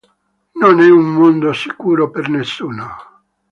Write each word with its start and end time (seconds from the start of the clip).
Non 0.61 0.81
è 0.81 0.89
un 0.89 1.05
mondo 1.13 1.53
sicuro 1.53 2.09
per 2.09 2.27
nessuno. 2.27 2.97